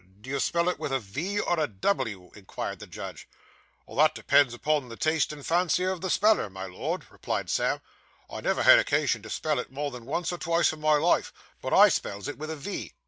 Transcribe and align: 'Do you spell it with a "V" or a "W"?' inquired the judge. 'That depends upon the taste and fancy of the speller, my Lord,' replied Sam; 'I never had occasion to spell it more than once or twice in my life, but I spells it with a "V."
'Do 0.21 0.31
you 0.31 0.39
spell 0.39 0.67
it 0.67 0.79
with 0.79 0.91
a 0.91 0.97
"V" 0.99 1.39
or 1.39 1.59
a 1.59 1.67
"W"?' 1.67 2.31
inquired 2.33 2.79
the 2.79 2.87
judge. 2.87 3.27
'That 3.87 4.15
depends 4.15 4.51
upon 4.51 4.89
the 4.89 4.95
taste 4.95 5.31
and 5.31 5.45
fancy 5.45 5.83
of 5.83 6.01
the 6.01 6.09
speller, 6.09 6.49
my 6.49 6.65
Lord,' 6.65 7.05
replied 7.11 7.51
Sam; 7.51 7.81
'I 8.27 8.41
never 8.41 8.63
had 8.63 8.79
occasion 8.79 9.21
to 9.21 9.29
spell 9.29 9.59
it 9.59 9.71
more 9.71 9.91
than 9.91 10.05
once 10.07 10.31
or 10.33 10.39
twice 10.39 10.73
in 10.73 10.79
my 10.81 10.95
life, 10.95 11.31
but 11.61 11.71
I 11.71 11.89
spells 11.89 12.27
it 12.27 12.39
with 12.39 12.49
a 12.49 12.55
"V." 12.55 12.93